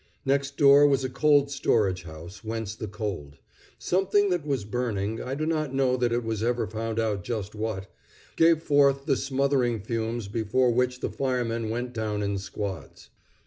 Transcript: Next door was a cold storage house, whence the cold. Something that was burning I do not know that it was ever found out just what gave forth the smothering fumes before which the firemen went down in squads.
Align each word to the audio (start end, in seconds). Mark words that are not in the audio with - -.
Next 0.25 0.57
door 0.57 0.87
was 0.87 1.03
a 1.03 1.09
cold 1.11 1.51
storage 1.51 2.01
house, 2.05 2.43
whence 2.43 2.73
the 2.73 2.87
cold. 2.87 3.37
Something 3.77 4.31
that 4.31 4.47
was 4.47 4.65
burning 4.65 5.21
I 5.21 5.35
do 5.35 5.45
not 5.45 5.75
know 5.75 5.95
that 5.95 6.11
it 6.11 6.23
was 6.23 6.41
ever 6.41 6.65
found 6.65 6.99
out 6.99 7.23
just 7.23 7.53
what 7.53 7.85
gave 8.35 8.63
forth 8.63 9.05
the 9.05 9.15
smothering 9.15 9.79
fumes 9.79 10.27
before 10.27 10.71
which 10.71 11.01
the 11.01 11.11
firemen 11.11 11.69
went 11.69 11.93
down 11.93 12.23
in 12.23 12.39
squads. 12.39 13.11